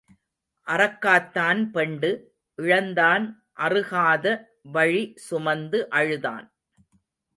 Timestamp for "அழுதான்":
5.89-6.45